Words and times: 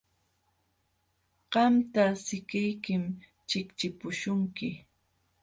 Qamta 1.51 2.03
sikiykim 2.25 3.03
chiqchipuśhunki. 3.49 4.69